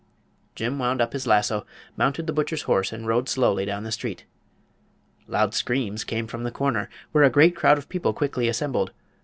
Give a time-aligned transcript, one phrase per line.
[0.55, 1.63] Jim wound up his lasso,
[1.95, 4.25] mounted the butcher's horse and rode slowly down the street.
[5.27, 8.93] Loud screams came from the corner, where a great crowd of people quickly assembled.